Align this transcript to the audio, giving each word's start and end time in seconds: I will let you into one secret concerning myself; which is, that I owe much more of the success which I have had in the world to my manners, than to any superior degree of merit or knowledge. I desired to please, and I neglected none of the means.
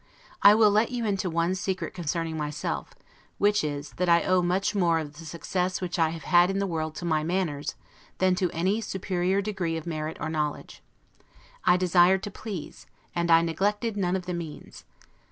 I 0.41 0.55
will 0.55 0.71
let 0.71 0.89
you 0.89 1.05
into 1.05 1.29
one 1.29 1.53
secret 1.53 1.93
concerning 1.93 2.35
myself; 2.35 2.95
which 3.37 3.63
is, 3.63 3.91
that 3.97 4.09
I 4.09 4.23
owe 4.23 4.41
much 4.41 4.73
more 4.73 4.97
of 4.97 5.17
the 5.19 5.25
success 5.25 5.79
which 5.79 5.99
I 5.99 6.09
have 6.09 6.23
had 6.23 6.49
in 6.49 6.57
the 6.57 6.65
world 6.65 6.95
to 6.95 7.05
my 7.05 7.23
manners, 7.23 7.75
than 8.17 8.33
to 8.33 8.49
any 8.49 8.81
superior 8.81 9.43
degree 9.43 9.77
of 9.77 9.85
merit 9.85 10.17
or 10.19 10.27
knowledge. 10.27 10.81
I 11.65 11.77
desired 11.77 12.23
to 12.23 12.31
please, 12.31 12.87
and 13.13 13.29
I 13.29 13.43
neglected 13.43 13.95
none 13.95 14.15
of 14.15 14.25
the 14.25 14.33
means. 14.33 14.85